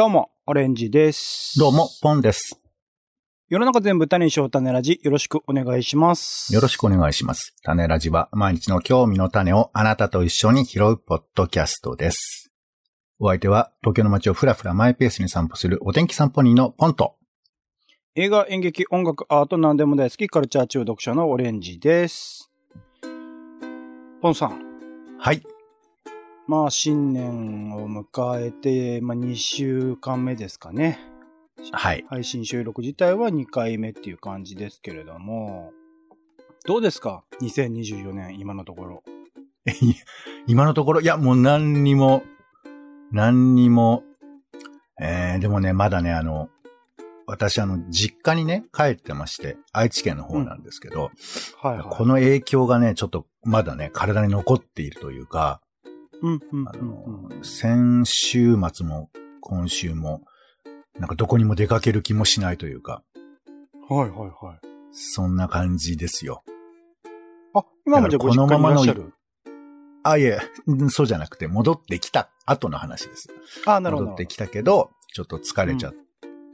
[0.00, 1.58] どうも、オレンジです。
[1.58, 2.58] どうも、ポンです。
[3.50, 6.54] 世の中全部種にしよう種ラジ、よろしくお願いします。
[6.54, 7.54] よろしくお願いします。
[7.62, 12.50] 種ラジは毎日の興味の種をあなたと一緒に拾うポッドキャストです。
[13.18, 17.16] お相手は東京の街をふらふらマイペースに散歩するお天気散歩人のポンと。
[18.14, 22.50] 映画、演劇、音楽、アート、何でも大好き、カルチャー中毒者のオレンジです。
[24.22, 24.62] ポンさん。
[25.18, 25.42] はい。
[26.50, 30.98] まあ、新年を迎えて、まあ、2週間目ですかね。
[31.70, 32.04] はい。
[32.08, 35.70] 配信収録自体は2回目っていう感じですけれども、
[36.66, 39.04] どうですか ?2024 年、今のところ。
[40.48, 42.24] 今のところ、いや、もう何にも、
[43.12, 44.02] 何にも、
[45.00, 46.48] えー、でもね、まだね、あの、
[47.28, 51.12] 私、あの、実家にね、帰ってまして、愛知県の方なんですけど、
[51.62, 51.82] はいはい。
[51.88, 55.60] この影響がね、ちょっと、まだね、体に残っているというか、
[57.42, 60.22] 先週末も今週も、
[60.98, 63.02] なんかどこにも出かける気もしないというか、
[63.88, 64.58] はいはいはい。
[64.92, 66.42] そんな感じですよ。
[67.54, 69.12] あ、今もじゃあご実家にいらっしゃる？
[70.02, 73.28] あ、いえ、うんそうじゃなくて、戻ってきた後の話です。
[73.66, 74.10] あ、なるほど。
[74.10, 75.94] 戻ってきたけど、ちょっと疲れちゃっ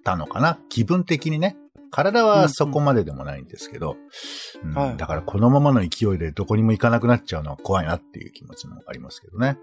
[0.05, 1.57] たのかな、気分的にね。
[1.97, 3.97] 体はそこまででもないんですけど、
[4.63, 9.57] うんはいだからこのままの勢いでどこにも行かなくなっちゃうのは怖いなっていう気持ちもありますけどね。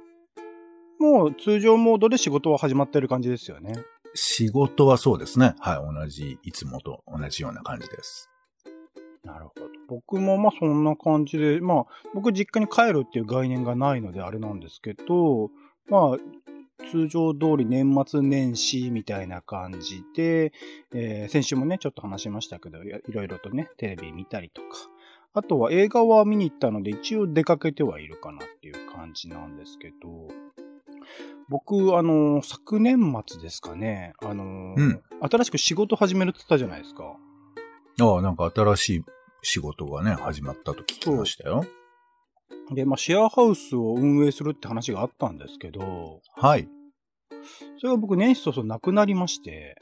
[0.99, 3.73] もう通常モードで仕事は始まってる感じですよね。
[4.15, 5.53] 仕事はそうですね。
[5.59, 8.31] はい、同じ、いつもと同じような感じです。
[9.23, 9.67] なるほど。
[9.87, 15.49] 僕もまあそんな感じで、まあ僕実家に帰るっていう概念がないのであれなんですけど、
[15.87, 16.17] まあ
[16.91, 20.53] 通常通り年末年始みたいな感じで、
[20.93, 24.67] えー先週もね、ちょっと話しましたけど、いいろいろとね、テレビ見たりとか、
[25.33, 30.27] あとは映画は見に行ったので一応出かけてはいるかなっていう感じなんですけど、
[31.49, 37.15] 僕、あの、昨年末ですかね、あの、うん新しく仕事始めるって言ったじゃないですか。
[38.01, 39.03] ああ、なんか新しい
[39.41, 41.65] 仕事がね、始まったと聞きましたよ。
[42.71, 46.67] で、まあ、シェアハウスを運営するって話があったんですけど、はい。
[47.77, 49.75] それが僕年始早々なくなりまして、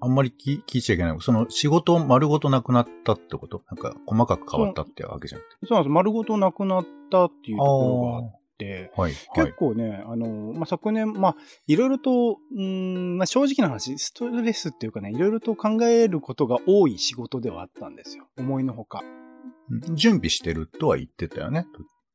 [0.00, 1.16] あんまり聞聞いちゃいけない。
[1.20, 3.62] その仕事丸ごとなくなったってこと？
[3.70, 5.66] なんか細かく変わったってわけじゃなくて。
[5.66, 5.92] そうなんです。
[5.92, 7.68] 丸ごとなくなったっていうとこ
[8.02, 9.52] ろがあって、はい、はい結。
[9.52, 11.36] 構ね、あの、まあ、昨年、まあ、
[11.68, 18.26] いろいろと、うーん、まあ、正直な話、ストレスっていうかね、いろいろと考えることが多い仕事ではあったんですよ。
[18.36, 19.04] 思いのほか。
[19.94, 21.66] 準備してるとは言ってたよね。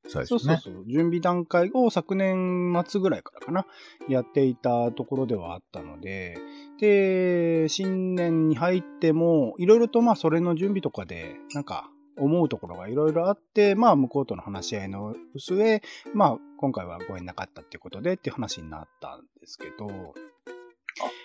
[0.08, 0.28] 最初ね。
[0.28, 0.86] そうそうそう。
[0.88, 3.66] 準備段階を昨年末ぐらいからかな、
[4.10, 6.38] やっていたところではあったので、
[6.80, 15.82] で、新年に入っても、いろいろとまあそれの準備とかで、なんか、思うところがいろいろあって、まあ向こうとの話し合いの末、
[16.14, 20.14] まあ今回はご縁なかったっていうことでっていう話になったんですけど、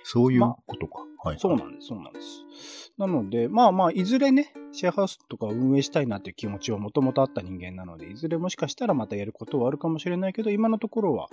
[0.05, 1.05] そういうまことか。
[1.23, 1.39] はい。
[1.39, 2.93] そうなんです、そうなんです。
[2.97, 11.29] なので、まあまあ、いずれね、シェアハウスとかを運営したいなっていう気持ちはもともとあった人間なので、いずれもしかしたらまたやることはあるかもしれないけど、今のところは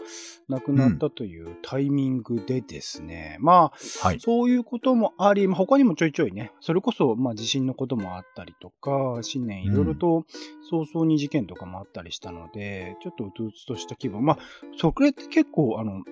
[0.47, 4.19] なくなったというタイミングでですね、まあ、はい。
[4.19, 10.25] そういうこともあり、まあ、他にもちょいちょいね、それこそ、まあ、地震のこともあったりとか、新年いろいろと
[10.69, 14.25] 早々に事件とかもあったりしたので、ちょっとうつうつとした気分。
[14.25, 14.37] まあ、
[14.77, 16.03] それって結構、あの、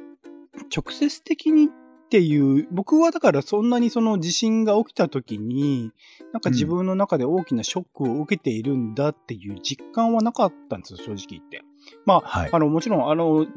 [0.75, 1.69] 直接的に
[2.13, 5.91] っていう、僕はだからそんなにその地震が起きた時に、
[6.31, 11.63] なんか自分の中で大きなショックを受けているんだっていう実感はなかったんですよ、正直言って。
[12.05, 12.49] まあ、はい。
[12.53, 13.47] あの、もちろん、あの、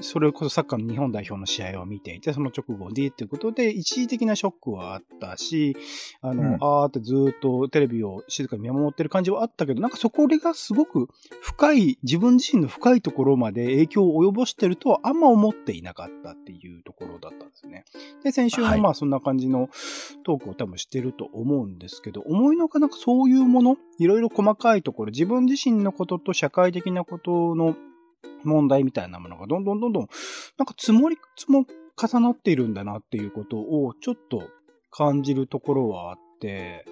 [0.00, 5.76] それこそサッカーの日本代表の試合を見ていて、その直後でっていうことで、一時的なショックはあったし、
[6.20, 11.08] あの、うんあーってずーっとテレビを静かに見守ってる感じはあったけど、なんかそこがすごく
[11.40, 17.84] 深い、自分自身の深いところまで影響を及ぼしてるとはあんま思っていなかったっていうところだったんですね。
[18.22, 19.68] で、先週はいもまあそんな感じの
[20.24, 27.76] トークを多分してると思うんですけど、思いのほかなんかそういうもの、いろいろ細かいところ、自分自身のことと社会的なことの
[28.44, 30.08] 問題みたいなものがどんどんどんどん、
[30.58, 31.66] なんか積もり、積も
[31.96, 34.42] 重なっているんだなっていうことをちょっと
[34.90, 36.84] 感じるところはあって、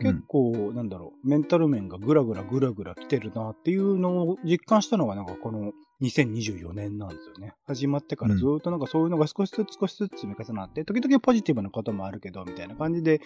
[0.00, 5.72] 結構、なんだろう、メンタル面がぐらぐらぐらぐら来てるなっていうのを実感したのがなんかこの
[6.02, 7.54] 2024年なんですよね。
[7.66, 13.20] 始まってからずっとなんかそういうのが少しずつ少しずつ積み重なって、時々ポジティブなこともあるけど、みたいな感じで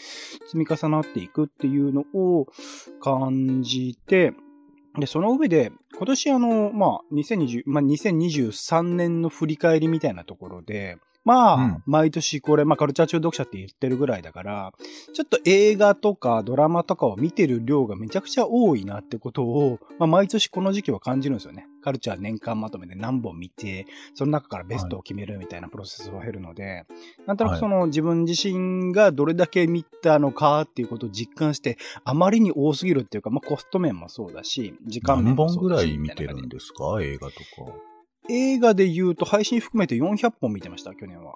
[0.47, 2.47] 積み重なっていくっていうのを
[3.03, 4.33] 感じて、
[4.99, 14.73] で、その上で、今年あの、まあ、2020、まあ、2023年の振り返りみたいなところで、まあ、うん毎年これ、まあカルチャー中毒者って言ってるぐらいだから、
[15.13, 21.67] ちょっと映画とかドラマとかを見てる量がめちゃくちゃ多いなってことを、まあ毎年この時期は感じるんですよね。
[21.83, 26.87] カルチャー年間まとめで何本見て、その中からベストを決めるみたいなプロセスを経るので、
[27.27, 35.89] なんとなくその自分自身がどれだけ見たのかっていうことを実感して、あまりに多すぎるっていうか、まあコスト面もそうだし、時間何面も本ぐそうだし。
[35.89, 37.03] らい見てるんですか？
[37.03, 37.92] 映画とか。
[38.29, 41.35] じ映画で言うと配信含めて400本見てました、去年は。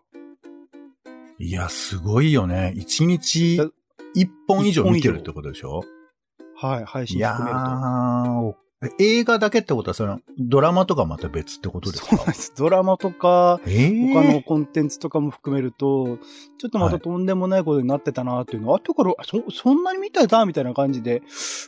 [1.38, 2.72] いや、すごいよね。
[2.76, 3.66] 一日だ
[4.14, 5.82] 一本以上見てるってことでしょ？
[6.56, 7.56] はい、配信含める
[8.52, 8.66] と。
[8.98, 12.08] 映画だけってことは、その、ドラマとかまた別ってことですか？
[12.10, 12.52] そうなんです。
[12.56, 16.18] ドラマとか、えー、他のコンテンツとかも含めると、
[16.58, 21.22] ちょっとまたとんでもないことになってたなっていうのは、後から、あそ、そんなに見てたみたいな感じで、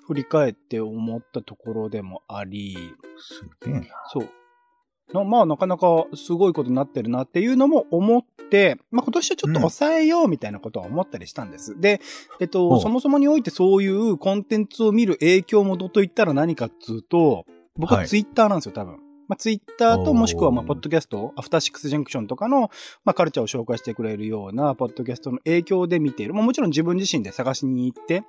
[0.06, 2.76] 振り返って思ったところでもあり、
[3.18, 3.86] すげえな。
[4.12, 4.28] そう。
[5.12, 11.80] なまあ、なかなかすごいことになってるなっていうのも思って、まあ今年はちょっと抑えようみたいなことは思ったりしたんです。
[11.80, 12.00] で、
[12.40, 17.46] えっと、おそもそもにおいてそういうコンテンツを見る影響元といったら何かっつうと、
[17.76, 18.98] 僕ははいツイッターなんですよ、多分。
[19.28, 22.70] まあ、ツイッターともしくは、まあ、ポッドキャスト、アフターシックスジャンクションとかの、
[23.04, 26.32] まあ、カルチャーを紹介してくれるような、ポッドキャストの影響で見ている。
[26.32, 28.24] まあ、もちろん自分自身で探しに行って、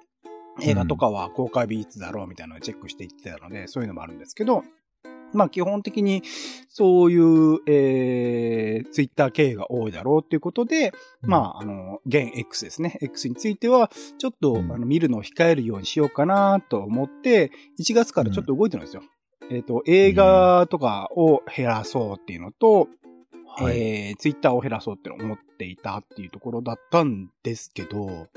[0.61, 4.65] 映画とかは公開日いつだろうみたいなのをチェックしていってたので、そういうのもあるんですけど、
[5.33, 6.23] まあ基本的に
[6.67, 12.97] そういう、えー、ツイッター経営が多いだろうっていうことで、まああの、現 X ですね。
[13.01, 14.71] X については、ちょっと、うん。
[14.71, 19.03] あの見るのを控えるようにしようかなと思って、1月からちょっと動いてるんですよ。
[19.51, 22.87] えっ、と、映画とかを減らそうっていうのと、
[23.47, 23.79] はい。
[23.79, 28.27] えー、ツイッターを減らそうって思っていたっていうところだったんですけど、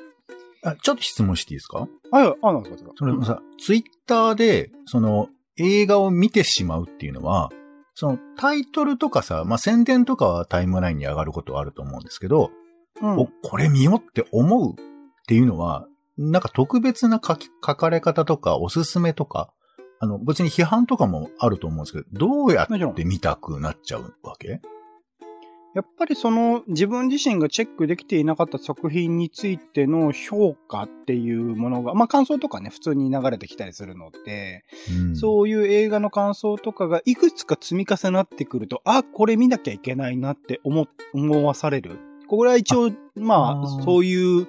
[0.65, 1.89] あちょっと質問していいですか？
[2.13, 7.51] あ、いやあ、なんですかそれもさ、ツイッターで、その、映画を見てしまうっていうのは、
[7.95, 12.51] そのタイトルとかさ、まあ、宣伝とかはタイムラインに上がることはあると思うんですけど、
[13.01, 13.19] うん。
[13.19, 14.75] お、これ見ようって思うっ
[15.27, 19.53] ていうのは、なんか特別な書き、書かれ方とかおすすめとか、
[20.01, 24.61] あの、別に批判とかもあると思うんですけど、どうやって見たくなっちゃうわけ？
[25.75, 41.99] やっぱりその自分自身がチェックできていなかった作品についての評価っていうものが、まあ感想とかね、普通に流れてきたりするので、うんそういう映画の感想とかがいくつか積み重なってくると、あ、これ見なきゃいけないなって思、思わされる。
[42.29, 44.47] これは一応、まあそういう、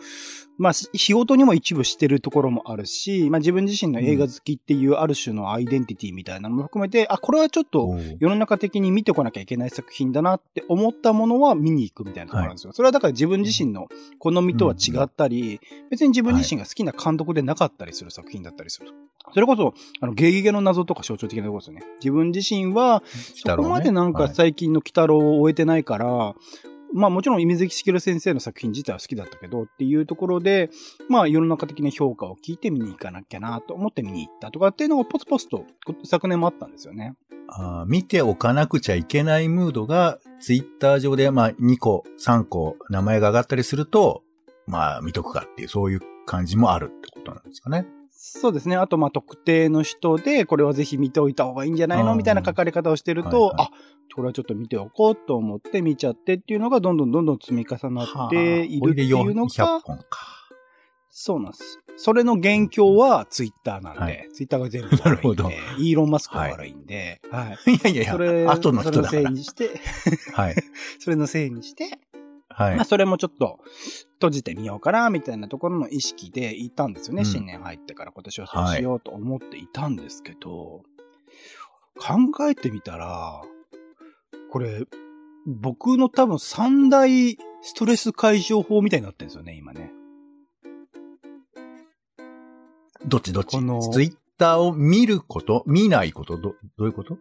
[0.58, 12.74] まあ、し仕事にも一部してるところもあるし、まあ自分自身の映画好きっていうある種のアイデンティティみたいなのも含めて、あ、これはちょっと世の中的に見てこなきゃいけない作品だなって思ったものは見に行くみたいなところなんですよ。
[12.74, 13.88] それはだから自分自身の
[14.20, 15.60] 好みとは違ったり、
[15.90, 18.88] 別に自分自身が好きな監督でなかったりする作品だったりする。
[19.34, 21.84] それこそ、あの、ゲゲゲの謎とか象徴的なところですよね。
[22.00, 23.02] 自分自身は、
[23.36, 26.36] そこまでなんか最近の鬼太郎を終えてないから、
[26.94, 30.70] まあもちろん、水木しげる先生の作品自体は好きだったけどっていうところで、
[31.10, 35.66] まあ世の中的な評価を聞いて見に行かなきゃなと思って見に行ったとかっていうのがポツポツと
[36.04, 37.16] 昨年もあったんですよね。
[37.48, 44.24] あ見ておかなくちゃいけないムードが、ツイッター上で、まあ、2個、3個、名前が上がったりすると、
[44.66, 47.86] まあ、見とくかっていう、そういう感じもあるってことなんですかね。
[48.26, 48.78] そうですね。
[48.78, 53.70] あと、まあ、特定の人で、これはぜひ見ておいた方がいいんじゃないうんのみたいな書かれ方をしてると、はいはいあ、
[54.16, 60.44] これはちょっと見ておこうと思って見ちゃってっていうのが、どんどんどんどん積み重なっているっていうのはあが、これで400本か。
[61.10, 61.80] そうなんです。
[61.98, 67.72] それの元凶はツイッターなんで、はいツイッターが全部なるほど悪いんで、イーロン・マスクが悪いんで、はい。
[67.72, 69.30] いやいやいそれ、や、後のそれのせい人だから。
[69.32, 69.70] にして、
[70.32, 70.56] はい。
[71.00, 71.90] それのせいにして、
[72.56, 72.86] はいまあ、。
[72.86, 73.60] それもちょっと
[74.14, 77.22] 閉じてみようかな、みたいなところの意識でいたんですよね。
[77.22, 80.84] うん新年入ってから今年はそうしようと思っていたんですけど、
[81.96, 83.42] 考えてみたら、
[84.52, 84.86] これ、
[85.46, 89.92] 僕の多分三大ストレス解消法みたいになってるんですよね、今ね。
[93.06, 93.58] どっちどっち？
[93.58, 95.64] このツイッターを見ること？
[95.68, 96.38] 見ないこと？
[96.38, 97.18] ど、どういうこと？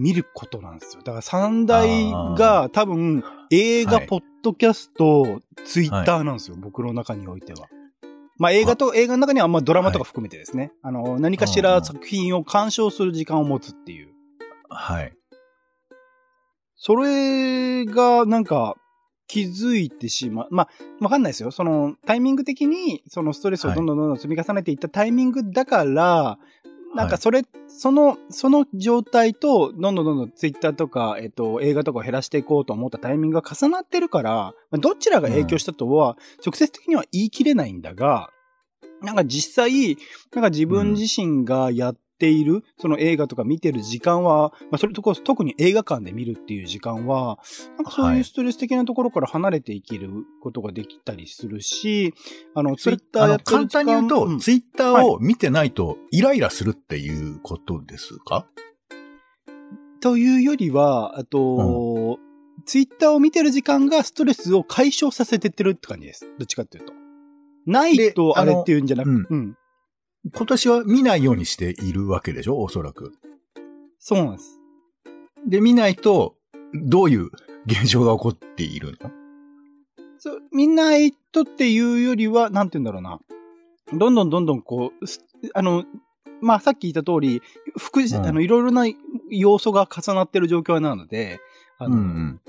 [0.00, 1.02] 見ることなんですよ。
[1.02, 7.68] だから三大が多分映画、はいポッドキャスト、ツイッターなんですよ、僕の中においては。
[8.38, 10.72] まあ映画と、映画の中にはまあドラマとか含めてですね。
[10.82, 14.08] あの、何かしら作品を鑑賞する時間を持つっていう。
[14.70, 15.12] はい。
[16.76, 18.76] それがなんか
[19.26, 20.48] 気づいてしまう。
[20.50, 20.68] まあ、
[21.04, 21.50] わかんないですよ。
[21.50, 26.38] そのタイミング的にそのストレスをどんどんどんどん積み重ねていったタイミングだから、
[26.94, 38.30] なんかそれ、その、その状態と、どんどんどんどんツイッターとか、えっと、映画とかを減らしていこうと思ったタイミングが重なってるから、まあどちらが影響したとは、直接的には言い切れないんだが、
[39.02, 39.96] なんか実際、
[40.34, 47.38] なんか自分自身がやっっている、その映画とか見てる時間は、まあ、それとこそ特に映画館で見るっていう時間は、
[47.78, 50.10] なんかそういうストレス的なところから離れて生きる
[50.42, 52.12] ことができたりするし、
[52.54, 58.46] あの、ツイッターやってる時間簡単に言うと、うんツイッターを見てないとイライラするっていうことですか、
[60.02, 62.18] というよりは、あと、
[62.66, 66.26] ツイッターを見てる時間がストレスを解消させてってるって感じです。
[66.38, 66.92] どっちかっていうと。
[67.66, 69.56] ないでとあれっていうんじゃなくて、うん。
[70.34, 72.60] 今年は見ないようにしているわけでしょ？
[72.60, 73.12] おそらく。
[73.98, 74.60] そうなんです。
[75.46, 76.36] で、見ないと、
[76.74, 77.30] どういう
[77.66, 79.10] 現象が起こっているの？
[80.18, 83.18] そう、見ないとっていうよりは、なんて言うんだろうな。
[83.92, 85.24] どんどんどんどんこう、す
[85.54, 85.84] あの、
[86.42, 87.42] まあ、さっき言った通り、
[87.78, 88.84] 複うんあの、いろいろな
[89.30, 91.40] 要素が重なってる状況なので、
[91.78, 92.40] あの、うんうん。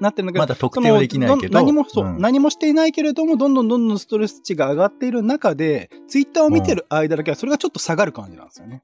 [0.00, 1.54] なってるんだけど、まだ特定はできないけど。
[1.54, 8.82] 何も、そう、ん何もしていないけれども、どんどんどんどんストレス値が上がっている中で、ツイッターを見てる間だけは、それがちょっと下がる感じなんですよね。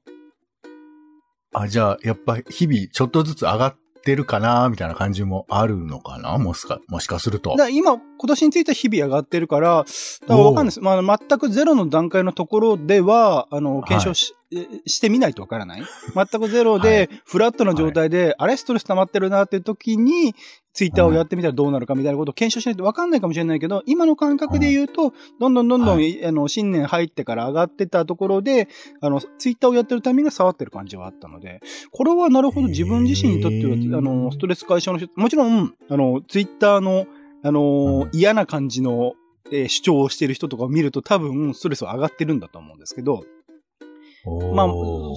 [1.53, 9.83] あ、じゃあ、やっぱ日々ちょっとずつ上がってるかなみたいな感じもあるのかなもしか、もしかするとだ今、今年については日々上がってるから、
[10.21, 10.81] だからわかんないです。
[10.81, 14.40] まあ、全くゼロの段階のところでは、あの、検証し、え
[14.85, 15.83] してみないとわからない？
[16.13, 20.35] 全くゼロはでい、フラットな状態で、あれストレス溜まってるなっていう時に、
[20.73, 28.69] ツイッターをやってみたらどうなるかみたいなことを検証しないとわかんないかもしれないけど、今の感覚で言うと、どんどんどんどん、はあの、新年入ってから上がってたところで、
[29.01, 31.59] あの、ツイッターをやってるタイミングが触ってる感じはあったので、
[31.91, 37.05] これはなるほど自分自身にとっては、あの、ストレス解消の一つ、もちろん、あの、ツイッターの、
[37.43, 39.13] あの嫌な感じの、
[39.51, 43.25] えー主張をしている人とかを見ると多分ストレスは上がってるんだと思うんですけど、
[44.53, 44.67] まあ、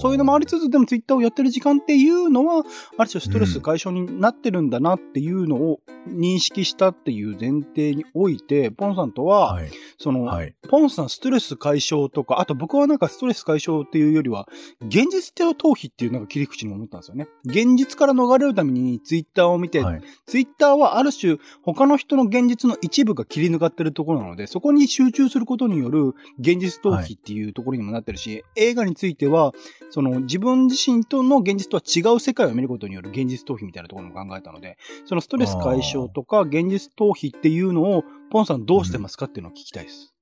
[0.01, 2.63] そういうのもありつつ、でもツイッターをやってる時間っていうのは、
[2.97, 9.69] ある種ストレス解消になってるんだなっていうのを認識したっていう前提において、ポンさんとは、はい。
[9.97, 10.55] その、はい。
[10.67, 14.47] ポンさんストレス解消とか、あと僕はなんかストレス解消っていうよりは、
[14.81, 17.27] 現実的逃避っていうなんか切り口に思ったんですよね。
[17.45, 20.01] 現実から逃れるためにツイッターを見て、はい。
[20.25, 29.53] ツイッターはある種他の人の現実の一部が切り抜かってるところなので、そこに集中することによる現実逃避っていうところにもなってるし、映画については、
[29.91, 40.13] その自分自身との現実とは違う世界を見ることによる現実逃避みたいなところも考えたので、そのストレス解消とか現実逃避っていうのを、ポンさんどうしてますかっていうのを聞きたいです。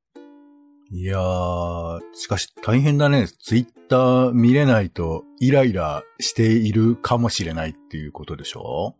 [0.92, 3.28] いやー、しかし大変だね。
[3.28, 8.96] ツイッター見れないとイライラしているかもしれないっていうことでしょ？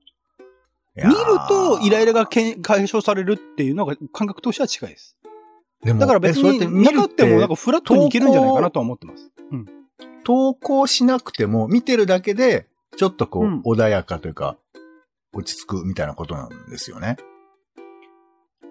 [0.96, 1.10] 見る
[1.48, 2.56] とイライラが解
[2.88, 5.18] 消されるっていうのが感覚としては近いです。
[5.84, 9.32] でもだから別にえそうやって見るなかってもなんかフラットにいけるんじゃないかなとは思ってます。
[9.52, 9.68] うん。
[10.24, 14.58] 投稿しなくても見てるだけで、ちょっとこう、うん穏やかというか、
[15.34, 17.18] 落ち着くみたいなことなんですよね。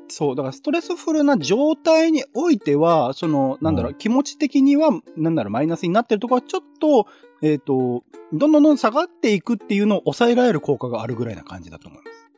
[0.08, 7.06] そう、だからストレスフルな状態においては、その、なんだろう、うん気持ち的には、なんだろう、マイナスになってるところはちょっと、
[7.42, 12.28] えっ、と、どんどんどんどん下がっていくっていうのを抑えられる効果があるぐらいな感じだと思います。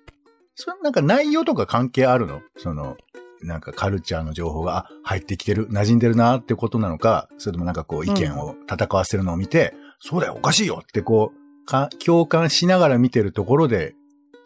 [0.56, 2.40] それなんか内容とか関係あるの？
[2.56, 2.96] その、
[3.42, 13.94] なんかカルチャーの情報が、あ、入ってきてる、馴染んでるなってことなのか、それともなんかこう意見を戦わせるのを見て、そうだよ、おかしいよってこう、か、共感しながら見てるところで、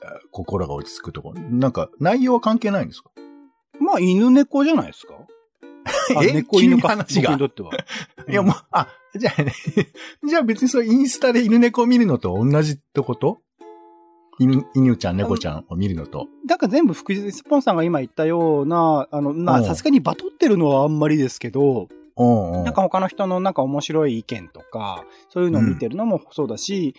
[0.02, 1.40] あ心が落ち着くところ。
[1.42, 3.10] なんか内容は関係ないんですか？
[3.80, 5.14] まあ、犬猫じゃないですか？
[6.16, 6.88] あえ猫犬か？
[6.88, 7.30] 話が。
[7.36, 7.84] 僕にとっては。
[8.28, 9.52] いや、もう、あ、じゃあね、
[10.28, 13.40] じゃあ別にそうインスタで犬猫を見るのと同じってこと？
[14.38, 16.28] 犬、犬ちゃん、猫ちゃんを見るのと。
[16.46, 22.64] だから全部福士スポンさんが今言ったような、あの、まさすがにバトってるのはあんまりですけど、うんうん。
[22.64, 26.94] なんか他の人のなんか面白い意見とか、そういうのを見てるのもそうだし、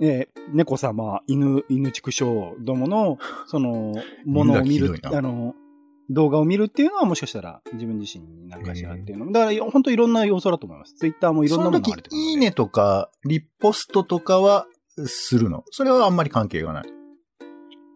[0.00, 3.94] えー猫様、犬、犬畜生どもの、その、
[4.26, 5.54] ものを見るあの、
[6.10, 9.32] 動画を見るっていうのはもしかしたら自分自身に何かしらっていうの。
[9.32, 10.94] だから本当いろんな要素だと思います。
[10.94, 14.66] ツイッターもいろんなものがあるとでその時、いいねとか、リポストとかは
[15.06, 15.64] するの。
[15.70, 16.84] それはあんまり関係がない。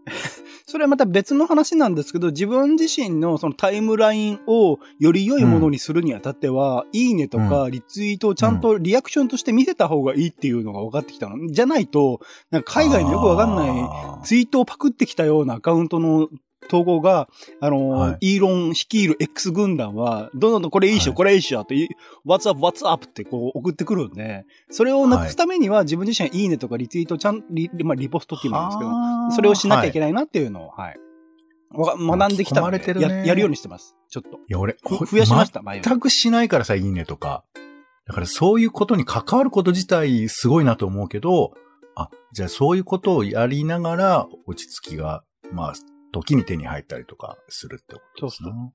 [0.67, 11.51] それはまた別の話なんですけど、自分自身のそのタイムラインをより良いものにするにあたっては、いいねとかリツイートをちゃんとリアクションとして見せた方がいいっていうのが分かってきたの。
[11.51, 16.29] じゃないと、なんか海外のよくわかんないいツイートをパクってきたようなアカウントの
[16.69, 17.29] 投稿が、
[17.61, 21.75] あの、はいイーロン率いる X 軍団は、どんどんこれいいっしょ、はいこれいいっしょって、
[22.27, 28.91] What's up, What's up ってこう送ってくるんで、それをなくすためには自分自身はいいねとかリツイートをちゃん、リ,、まあ、リポストっていうのなんですけど、
[29.37, 30.13] それをしなきゃいけない。
[30.13, 30.99] なっていうのを、はい。
[31.71, 33.95] わ学んできたねや、やるようにしてます。
[34.09, 34.39] ちょっと。
[34.39, 37.45] いや、俺、ふ増やしました、全くしないからさ、いいねとか。
[38.07, 41.53] だからそういうことに関わること自体すごいなと思うけど、
[41.95, 45.75] あ、じゃあそういうことをやりながら落ち着きが、まあ、
[46.13, 48.51] 時に手に入ったりとかするってことですね。
[48.51, 48.73] そう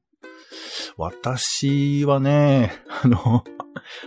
[0.98, 2.74] 私はね、
[3.04, 3.44] あの、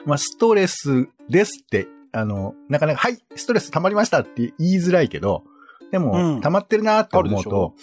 [0.05, 5.45] まあ、ストレスですって、あの、なかなか、はい、ストレス溜まりましたって言いづらいけど、
[5.91, 7.75] でも、うん溜まってるなって思うと、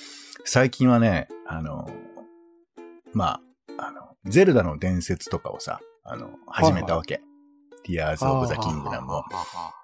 [0.46, 1.90] 最近はね、あの、
[3.14, 3.40] ま
[3.78, 7.22] あ、あの、ゼルダの伝説とかをさ、あの、始めたわけ。
[7.86, 9.24] Tears of the Kingdom を。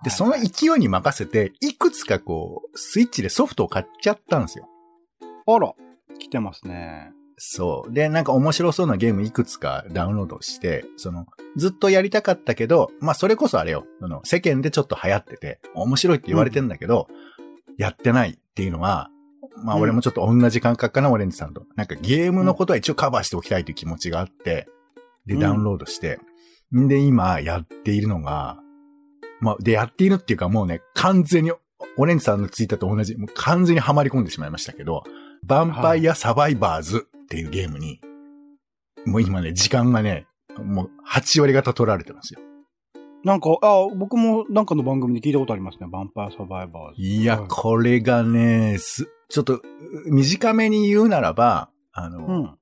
[0.04, 4.68] で、その勢いに任せて、いくつかこう、スイッチでソフトを買っちゃったんですよ。
[5.56, 5.74] あら、
[6.20, 7.12] 来てますね。
[7.38, 7.94] そう。
[7.94, 11.26] で、なんか面白そうなゲームいくつかダウンロードして、その、
[11.56, 17.08] ずっとやりたかったけど、まあそれこそあれよ、その、世間でちょっと流行ってて、面白いって言われてんだけど、
[17.78, 19.10] やってないっていうのは、
[19.64, 21.66] まあうん俺もちょっと同じ感覚かな、オレンジさんと。
[21.76, 24.68] なんかゲームのことは一応カバーしておきたいという気持ちがあって、
[25.26, 26.20] で、うんダウンロードして、
[26.76, 28.60] んで、今やっているのが、
[29.40, 31.54] まあ、で、やっているっていうかもうね、完全に、
[31.98, 35.04] オレンジさんのツイッターと同じ、もう完全にはまり込んでしまいましたけど、
[35.46, 38.00] ヴァンパイアサバイバーズっていうゲームに、
[39.06, 40.28] もう今ね、時間がね、
[40.58, 42.40] もう8割方取られてますよ。
[43.24, 45.88] なんか、あ、僕もなんかの番組で聞いたことありますね。
[45.88, 47.02] ヴァンパイアサバイバーズ。
[47.02, 49.62] いや、はいこれがね、す、ちょっと、
[50.08, 52.56] 短めに言うならば、あの、うん。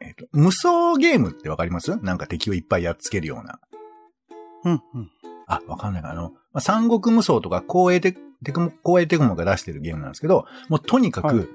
[0.00, 1.96] えっ、と、無双ゲームってわかります？
[1.96, 3.60] なんか敵をいっぱいやっつけるような。
[4.64, 4.82] うん。
[4.94, 5.10] うん。
[5.46, 6.14] あ、わかんないかな。
[6.14, 11.50] あの、まあ、三国無双とか光栄テク、テクモ、光栄テクモが出してるゲームなんですけど、もうとにかはいく、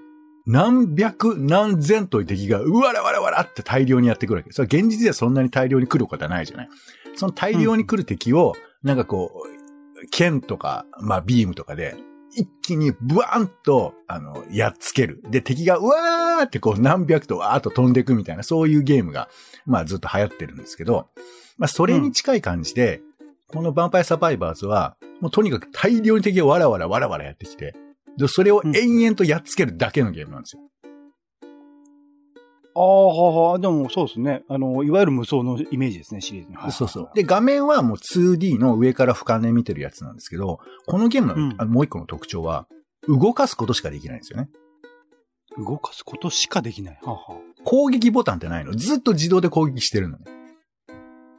[0.46, 4.52] 何百何千という敵が、うわらわらわらって大量にやってくるわけ。
[4.52, 6.70] それ現実ではそんなに大量に来ることはないじゃない。
[7.16, 11.96] その大量に来る敵を、なんかこう、剣とか、まあビームとかで、
[12.36, 15.22] 一気にブワーンと、あの、やっつける。
[15.30, 19.30] で、敵がうわーってこう何百とわーっと飛んでいくみたいな、そういうゲームが、
[19.66, 21.10] まあずっと流行ってるんですけど、
[21.58, 23.02] まあそれに近い感じで、
[23.48, 27.76] このヴァンパイサバイバーズは、もうとにかく大量に敵をわらわらわらわらやってきて、
[28.18, 30.62] で、それを延々とやっつけるだけのゲームなんですよ。
[32.76, 34.44] ああ、ははでもそうですね。
[34.50, 36.56] あの、いわゆる無双のイメージですね、シリーズに。
[36.56, 37.10] はいそうそう。
[37.14, 42.68] で、画面はもう 2D の上から俯瞰で見てるやつなんですけど、このゲームの、うんもう一個の特徴は、
[43.08, 44.50] 動かすことしかできないんですよね。
[45.58, 47.00] 動かすことしかできない。
[47.04, 48.74] はあは攻撃ボタンってないの。
[48.74, 50.26] ずっと自動で攻撃してるのね。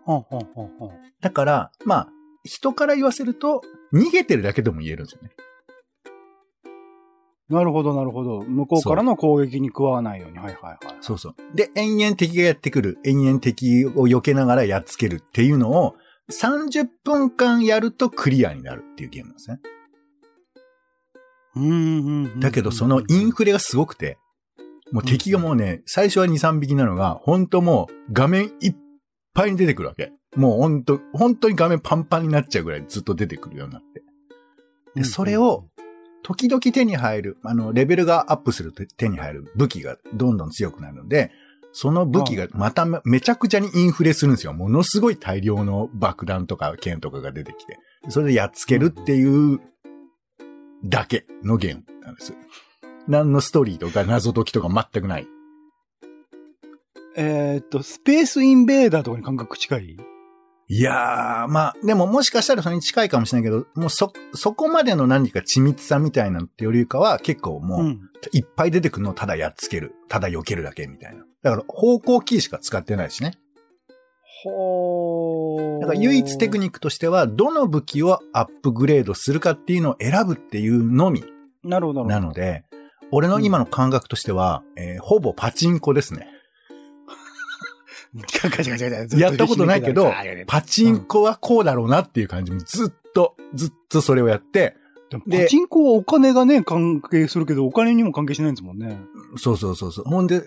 [0.06, 0.12] あ。
[0.12, 0.94] はあはあはあはあ。
[1.20, 2.08] だから、まあ、
[2.44, 3.62] 人から言わせると、
[3.92, 5.30] 逃げてるだけでも言えるんですよね。
[7.48, 8.42] なるほど、なるほど。
[8.42, 10.38] 向こうからの攻撃に加わないように。
[10.38, 10.96] はいはいはい。
[11.00, 11.34] そうそう。
[11.54, 12.98] で、延々敵がやってくる。
[13.04, 15.94] 延々敵を避けながらやっつけるっていうのを、
[16.30, 19.60] 30分間やるとクリアになるっていうゲームなんですね。
[21.56, 22.40] うんうんうん。
[22.40, 24.16] だけど、そのインフレがすごくて、
[24.90, 28.76] もう敵がもうね、最初は2、3匹なのが、本当もう画面いっ
[29.34, 30.12] ぱいに出てくるわけ。
[30.36, 34.02] もう本当本当に画面パンパンになっちゃうぐらいずっと出てくるようになって。
[34.94, 35.66] で、それを、
[36.24, 41.30] 時々手に入る、あの、レベルがアップすると手に入る武器がどんどん強くなるので、
[41.72, 44.52] その武器がまためちゃくちゃにインフレするんですよ。
[44.54, 47.78] ものすごい大量の爆弾とか剣とかが出てきて。
[48.08, 49.60] それでやっつけるっていう
[50.84, 52.32] だけのゲームなんです。
[53.06, 55.26] 何のストーリーとか謎解きとか全くない。
[57.16, 59.96] えーっと、スペースインベーダーとかに感覚近い？
[60.66, 68.00] いやー、まあ、でももしかしたらそれに近いかもしれないけど、もうそ、そこまでの何か緻密さみたいなのってよりかは結構もう、ん。
[68.32, 69.94] いっぱい出てくるのをただやっつける。
[70.08, 71.24] ただ避けるだけみたいな。
[71.42, 73.32] だから方向キーしか使ってないしね。
[74.42, 75.80] ほー。
[75.80, 81.24] だから唯一テクニックとしては、どの武器をアップグレードするかっていうのを選ぶっていうのみ
[81.62, 82.04] なるほど。
[82.06, 82.64] なので、
[83.10, 86.28] 俺の今の感覚としては、えーほぼパチンコですね。
[89.18, 90.12] やったことないけど
[90.46, 94.76] パチンコはこうだろうなっていう感じもずっと、ずっとそれをやって、
[95.10, 98.98] パチンコはお金がね、関係するけど、お金にも関係しないんですもんね。
[99.36, 100.04] そうそうそうそう。
[100.04, 100.42] ほんで、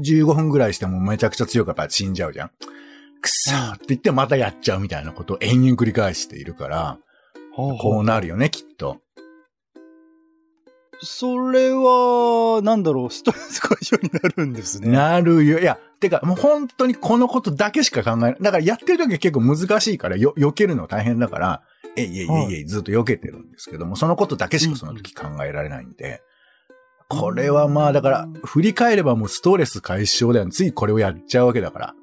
[0.00, 2.50] 15分ぐらいしてもめちゃくちゃ強かったら死んじゃうじゃん。
[3.20, 6.98] くそーって言ってまたやっちゃうみたいなことを延々繰り返しているから、
[7.54, 8.98] こうなるよね、きっと。
[11.02, 14.88] それは、なんだろう、ストレス解消になるんですね。
[14.88, 15.58] なるよ。
[15.58, 18.36] いや、てか、もう本当にこのことだけしか考えない。
[18.40, 21.62] だからやってる時は結構難しいから、よ、避けるの大変だから、
[21.96, 26.22] えいえいえいえいずっと避けてるんですけども、そのことだけしかその時考えられないんで、
[27.08, 30.48] これはまあ、だから、振り返ればもうストレス解消だよ。
[30.48, 31.94] ついこれをやっちゃうわけだから。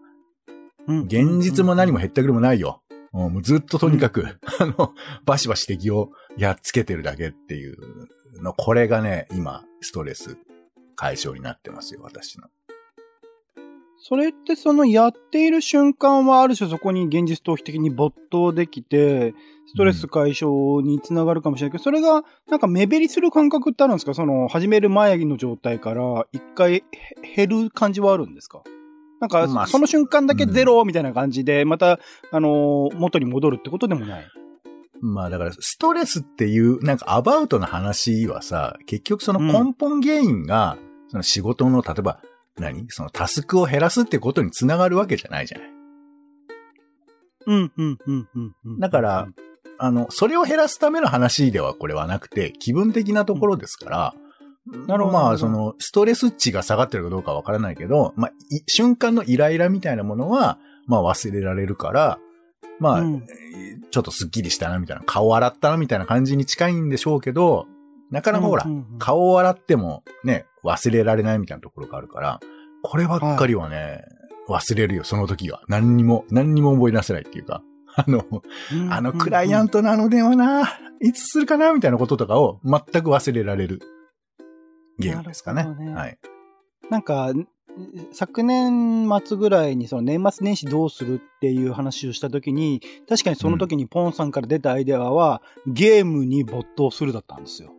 [0.87, 2.81] うん現実も何も減ったくれもないよ。
[3.11, 4.93] もうずっととにかく、あの、
[5.25, 7.77] バシバシ敵をやっつけてるだけっていう
[8.41, 10.37] の、これがね、今、ストレス
[10.95, 12.47] 解消になってますよ、私の。
[14.01, 19.33] それってそのやっている瞬間はある種そこに現実逃避的に没頭できて、
[19.67, 24.13] ストレス解消につながるかもしれないけど、それがなんか目減りする感覚ってあるんですか？
[24.13, 26.83] その始める前の状態から一回へ
[27.35, 28.63] 減る感じはあるんですか？
[29.19, 31.99] なんか、まあその瞬間だけゼロみたいな感じで、また、
[32.31, 34.27] あのー元に戻るってことでもない。
[35.01, 40.77] まあだから、ストレスっていう、なんかアバウトな話はさ、結局その根本原因が、
[41.09, 42.21] その仕事の、例えば、
[42.57, 42.85] 何？
[42.89, 45.69] そのタスクを減らすってことにつながるわけじゃないじゃない。
[47.47, 48.79] うん、うん、うん、うんうん。
[48.79, 49.27] だから
[49.81, 54.13] あの、それを減らすための話ではこれはなくて、気分的なところですから、
[54.85, 62.19] なるほどまあ、その、ストレス値が下がってるかどうかわからないけど、まあ、い瞬間のイライラみたいなものは、まあ忘れられるから、
[62.79, 63.23] まあ、うん
[63.91, 67.65] ちょっとスッキリしたなみたいな、顔洗ったなみたいな感じに近いんでしょうけど、
[68.11, 72.39] なかなかほら、うんうんうん顔を洗ってもね、忘れられないみたいなところがあるから、
[72.83, 74.03] こればっかりはね、
[74.47, 75.61] 忘れるよ、その時は。
[75.67, 77.63] 何にも、何にも思い出せないっていうか、
[77.95, 78.25] あの、
[78.73, 80.67] うんあのクライアントのあの電話な、
[81.01, 83.79] いつするかなみたいなこととかを全く忘れられる
[84.97, 85.63] ゲームですかね。
[85.63, 86.17] ねはい。
[86.89, 87.31] なんか、
[88.11, 97.73] 昨年末ぐらいにその年末年始どうするっていう話をした時に、確かにその時にポンさんから出たアイデアは、ゲームに没頭するだったんですよ。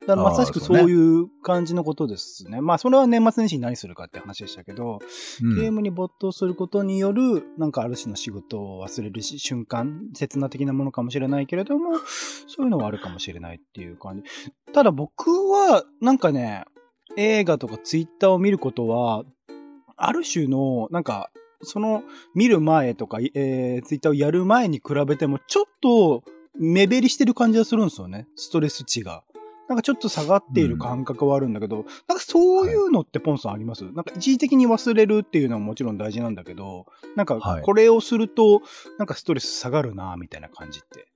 [0.00, 2.60] だからまさしくそういう感じのことですね。
[2.60, 4.98] まあそれは年末年始に何するかって話でしたけど、
[5.42, 11.98] うんゲームに没頭することによる、なんかある種の仕事を忘れるし瞬間、刹那的なものかもしれないけれども、
[12.46, 14.22] そういうのはあるかもしれないっていう感じ。
[14.72, 16.64] ただ僕は、なんかね、
[17.20, 19.24] 映画とかツイッターを見ることは、
[19.96, 21.30] ある種の、なんか、
[21.62, 22.02] その、
[22.34, 28.26] 見る前とか、えー、ツイッターをやる前に比べても、ちょっと、目減りしてる感じがするんですよね。
[28.36, 29.22] ストレス値が。
[29.68, 38.62] なんかちょっと下がっている感覚はあるんだけど、なんかそういうのってポンさんあります、なんか一時的に忘れるっていうのはもちろん大事なんだけど、なんかはいこれをすると、
[38.98, 41.06] なんかストレス下がるなみたいな感じって。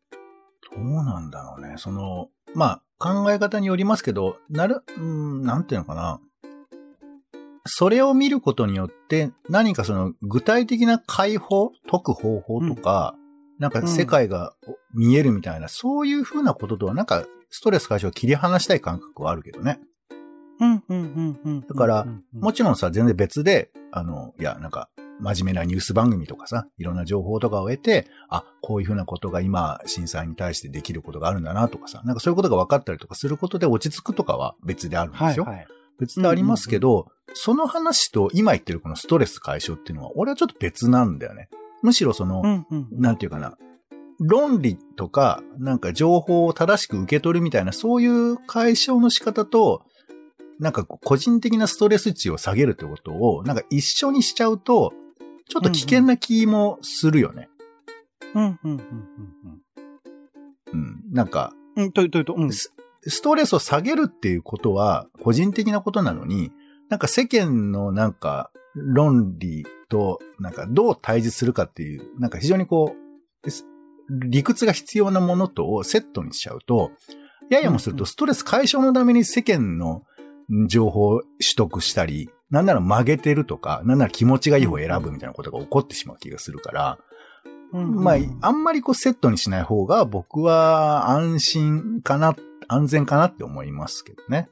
[0.77, 1.75] どうなんだろうね。
[1.79, 6.21] その、まあ、考え方によりますけど、なる、うん、なんていうのかな。
[7.67, 13.15] それを見ることによって、何かその具体的な解放、解く方法とか、
[13.59, 14.55] なんか世界が
[14.95, 19.81] 見えるみたいな、そういうふうなこととは、なんかストレス解消を切り離したい感覚はあるけどね。
[20.61, 21.61] うん、うん、うん、うん。
[21.61, 24.89] だからうんうんもちろんさ、全然別で、あの、いや、なんか、
[25.21, 35.45] 真面目なニュース番組とかさ、いろんな情報とかを得て、あ、こういうふうなことが今、震災に対してできることがあるんだなとかさ、なんかそういうことが分かったりとかすることで落ち着くとかは別であるんですはい、よ。
[35.45, 35.67] はい。
[35.99, 41.49] 別でありますけど、その話と今言ってるこのストレス解消っていうのは、俺はちょっと別なんだよね。
[41.83, 42.89] むしろその、うん、うん。
[42.93, 43.57] なんていうかな、
[44.21, 49.83] 論理とか、なんか情報を正しく受け取るみたいな、そういう解消の仕方と、
[50.59, 54.93] なんか個人的なストレス値を下げるってことを、なんか一緒にしちゃうと、
[55.49, 57.49] ちょっと危険な気もするよね。
[58.35, 58.79] うん、うん、うん、うん
[60.73, 61.03] うん。
[61.13, 61.85] なんか、うん。
[61.85, 62.53] うん、という、というと、うん。
[62.53, 62.75] ス
[63.07, 66.53] ストレスを下げるっていうことは個人的なことなのに、
[66.89, 72.95] なんか世間のなんか論理となんかどう対峙するかっていう、なんか非常にこ
[73.43, 73.67] う、す
[74.11, 76.93] 理屈が必要なものとをセットにしちゃうと、
[77.51, 80.03] ややもするとストレス解消のために世間の
[80.67, 86.99] 情報を取得したり、なんなら曲げてるとか、なんなら気持ちがいい方を選ぶみたいなことが起こってしまう気がするから、
[87.73, 92.37] うんまあ、あんまりこうセットにしない方が僕は安心かな、
[92.69, 94.49] 安全かなって思いますけどね。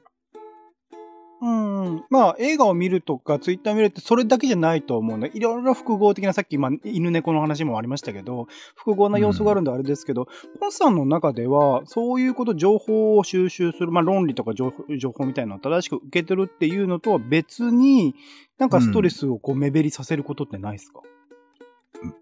[1.45, 2.05] うん。
[2.09, 5.29] まあ、映画を見るとか、ツイッター見るってそれだけじゃないと思うね。
[5.33, 10.29] いろいろ複合的な、さっき、まあ、犬猫の話もありましたけど、複合な要素があるんであれですけど、
[10.61, 18.15] ポンさんの中では、そういうこと、情報を収集する、まあ、論理とか情報みたいなのを正しく受け取るっていうのとは別に、
[18.57, 21.01] なんかストレスをこう目減りさせることってないですか、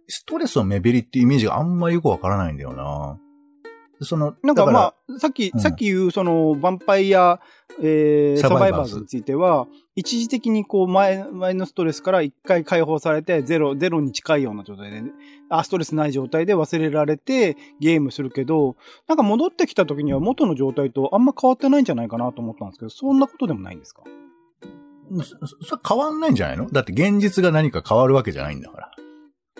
[0.08, 3.20] ストレスを目減りっていうイメージがあんまりよくわからないんだよな。
[4.04, 5.60] その、なんかまあ、さっき、うん。
[5.60, 7.40] さっき言う、その、ヴァンパイア、
[7.82, 8.84] えー、ササバイバーズ。
[8.84, 15.04] バイバーズについては、一時的にこう、前、前のストレスから一回解放されて、ゼロ、ゼロに近いような状態で、
[15.50, 18.76] あ、ストレスない状態で忘れられて、ゲームするけど、
[19.08, 24.04] なんか戻ってきた時には元の状態とあんま変わってないんじゃないかなと思ったんですけど、そんなことでもないんですか？
[25.14, 25.24] そ
[25.66, 26.72] それ変わんないんじゃないの？
[26.72, 28.92] だって現実が何か変わるわけじゃないんだから。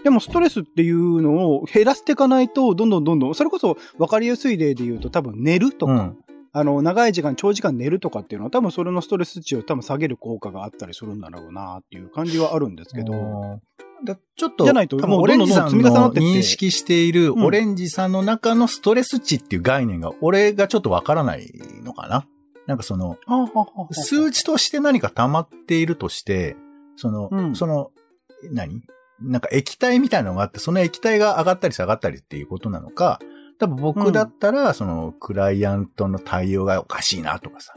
[0.04, 6.18] でもストレスっていうのを減らしていかないと、どんどんどんどん、それこそ分かりやすい例で言うと多分寝るとか、うん。
[6.54, 13.60] あの、長い時間、長時間寝るとかっていうのは多分それのストレス値を多分下げる効果があったりするんだろうなっていう感じはあるんですけど。
[14.04, 17.46] だちょっと、じゃないと多分もうオレンジさんの認識しているうん。
[17.46, 21.52] オレンジさんの中のストレス値っていう概念が、俺がちょっとわからない
[21.84, 22.26] のかな。
[22.68, 23.18] なんかその、
[23.92, 26.58] 数値として何か溜まっているとして、
[26.96, 27.56] その、うん。
[27.56, 27.92] その、
[28.52, 28.82] 何？
[29.24, 33.20] なんか液体みたいなのがあって、その液体が上がったり下がったりっていうことなのか、
[33.60, 37.74] 多分僕だったら、その、クライアントの対応がおかしいなとかさ、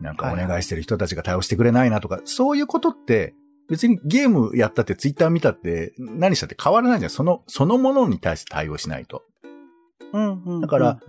[0.00, 3.34] なんかお願いしてる人たちが対応してくれないなとか、そういうことって、
[3.68, 7.10] 別にゲームやったってツイッター見たって何したって変わらないじゃん。
[7.10, 9.24] その、そのものに対して対応しないと。
[10.12, 10.60] うんうん。
[10.60, 11.00] だから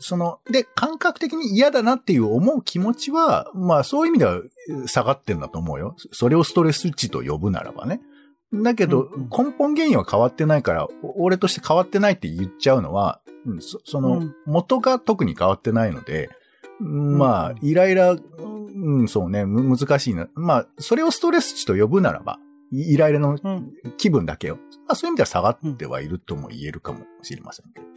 [0.00, 4.40] その、で、感覚的に嫌だなっていう思う気持ちは、まあそういう意味では
[4.86, 5.94] 下がってんだと思うよ。
[6.12, 8.00] それをストレス値と呼ぶならばね。
[8.52, 16.30] だけど、根本原因は変わってないから、お俺として変わってないって言っちゃうのは、うんそそのうん、元が特に変わってないので、
[16.80, 20.28] まあうん、イライラ、うん、そうね、む難しいな。
[20.34, 22.38] まあ、それをストレス値と呼ぶならば、
[22.72, 24.58] イイライラのうん気分だけよ。
[24.86, 27.92] まあそういう意味では下がってはいるとも言えるかもしれませんけど。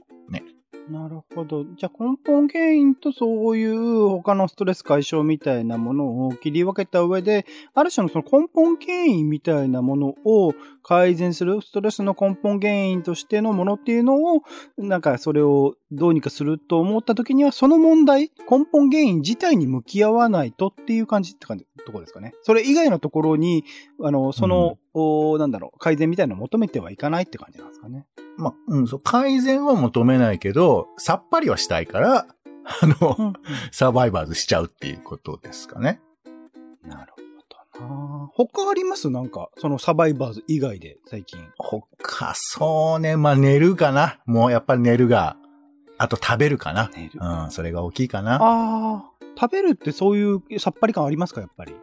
[0.87, 1.63] なるほど。
[1.63, 14.43] じゃあ根本原因とそういう他のストレス解消みたいなものを切り分けた上で、ある種のその根本原因みたいなものを改善する、ストレスの根本原因としてのものっていうのを、
[14.77, 22.34] なんかそれをどうにかすると思った時には、その問題、根本原因自体に向き合わないとっていう感じって感じ、ところですかね。
[22.43, 23.63] それ以外のところに、
[24.01, 28.05] あの、その、おなんだろう、改善みたいなのを求めてはいかないって感じなんですかね。
[28.38, 32.27] まあ、うん、そう、改善は求めないけど、さっぱりはしたいから、
[32.81, 33.34] あの、うん
[33.71, 36.01] サバイバーズしちゃうっていうことですかね。
[36.84, 37.21] なるほ
[37.79, 38.29] どな。
[38.34, 39.10] 他あります？
[39.10, 41.39] なんか、そのサバイバーズ以外で最近。
[41.58, 44.19] 他、そうね、まあ寝るかな。
[44.25, 45.38] もうやっぱり寝るが、
[45.97, 46.91] あと食べるかな。
[47.43, 48.36] うん、それが大きいかな。
[48.36, 49.03] ああ、
[49.39, 50.23] 食べるってそうい
[50.55, 51.75] うさっぱり感ありますかやっぱり？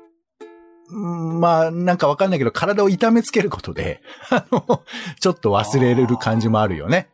[0.90, 4.82] うんまあ、なんかわかんないけど、体を痛めつけることで、 あの、
[5.20, 7.08] ちょっと忘れれる感じもあるよね。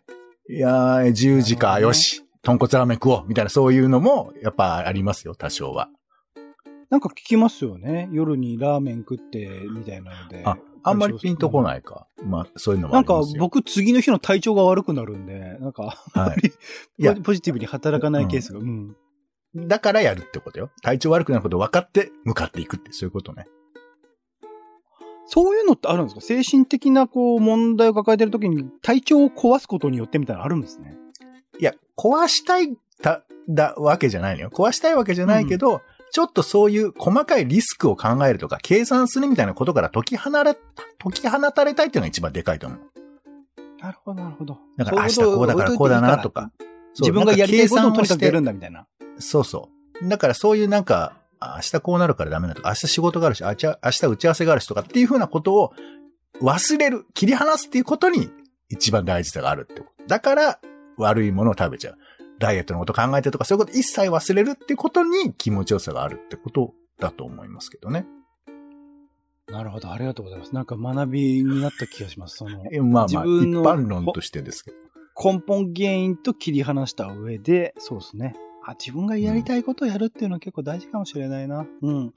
[0.50, 5.90] いやー、10時か、よし、豚骨ラーメン食おう、みたいなそういうのも、やっぱありますよ、多少は。
[6.90, 8.08] なんか聞きますよね。
[8.10, 10.42] 夜にラーメン食って、みたいなので。
[10.44, 11.64] あ、あんまりピンとこい。
[11.64, 12.06] ないか。
[12.24, 13.40] まあ、そういうのもなんかありますよ。
[13.40, 18.58] 僕次の日の体調が悪くなるんで、なんか、あんまりポジティブに働かないケースが。
[18.58, 18.96] うん。
[19.54, 20.70] だからやるってことよ。
[20.82, 23.46] 体調悪くなること分かって向かっていくって、そういうことね。
[25.26, 26.20] そういうのってあるんですか？
[26.20, 30.96] 精神的なこう問題を抱えてる時に体調を壊すことによってみたいなのあるんですね。
[31.58, 34.50] いや、壊したいた、だわけじゃないのよ。
[34.50, 40.56] 壊したいわけじゃないけど、ちょっとそういう細かいリスクを考えるとか、計算するみたいなことから解き放れ、
[40.98, 42.80] 解き放たれたいっていうのが一番でかいと思う。
[43.80, 44.58] なるほど、なるほど。
[44.76, 46.50] だから明日こうだからこうだなとか。
[46.98, 48.86] 自分がやりたいことをとにかくやるんだみたいな。
[49.18, 49.70] そうそ
[50.02, 50.08] う。
[50.08, 55.72] だからそういうなんか、あ明日こうなるからダメだとか、明日仕事があるし、明日打ち合わせがあるしとかっていうふうなことを
[56.42, 58.30] 忘れる、切り離すっていうことに
[58.68, 60.04] 一番大事さがあるってこと。
[60.08, 60.58] だから
[60.96, 61.98] 悪いものを食べちゃう。
[62.38, 68.06] ダイエットのこと考えてとかそういうこと一切忘れるってことに気持ちよさがあるってことだと思いますけどね。
[69.50, 70.54] なるほど、ありがとうございます。
[70.54, 72.36] なんか学びになった気がします。
[72.36, 74.76] その、えまあまあ、一自分の般論としてですけど。
[75.20, 78.36] 根本原因と切り離した上で、そうですね。
[78.66, 81.66] あ、自分がやりたいことをやるっていうのは結構大事かもしれないな。
[81.80, 82.12] うん。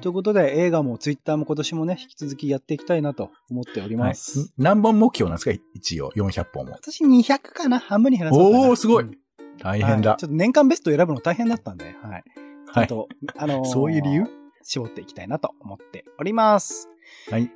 [0.00, 4.52] ということで、映画もツイッターも今年もね、引き続きやっていきたいなと思っておりはいます。。
[4.58, 5.64] 何本目標なんですか？
[5.74, 6.72] 一応、400本も。
[6.72, 8.68] 私200かな半分に減らそうかな。
[8.68, 9.16] おーすごいうん
[9.62, 10.26] 大変だはいちょ。
[10.26, 12.24] っと年間ベスト選ぶの大変だったんで、はい。
[12.26, 12.84] ちょはい。
[12.84, 14.26] っと、あのーそういう理由？
[14.62, 16.88] 絞っていきたいなと思っております。
[17.30, 17.50] はい。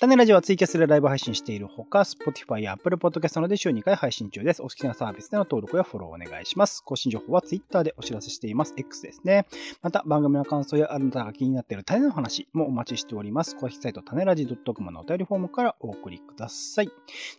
[0.00, 4.62] 種ラジオはツイキャスでライブ配信しているほか、Spotify や Apple Podcast などで週2回配信中です。
[4.62, 6.82] お好きなサービスでの登録やフォローお願いします。
[6.82, 8.72] 更新情報は Twitter でお知らせしています。
[8.78, 9.44] X ですね。
[9.82, 13.54] また、番組の感想やあなたが気になっている種の話もお待ちしております。
[13.56, 16.88] 公式サイト種ラジ .com のお便りフォームからお送りください。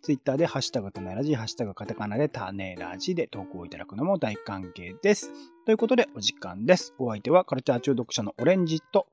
[0.04, 5.32] Twitter でハッシュタグ種ラジ、ハッシュタグカタカナで種ラジで投稿いただくのも大歓迎です。
[5.65, 6.93] ということで、お時間です。
[7.00, 9.08] お相手はカルチャー中毒者のオレンジと、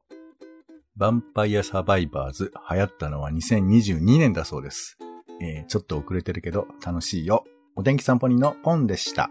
[0.99, 4.99] ヴァンパイアサバイバーズ流行ったのは2022年だそうです。
[5.41, 7.45] えー、ちょっと遅れてるけど楽しいよ。
[7.77, 9.31] お天気散歩人のポンでした。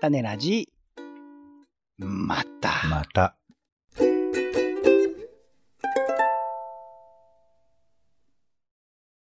[0.00, 0.68] 種ラジ、
[1.98, 2.86] また。
[2.88, 3.39] また。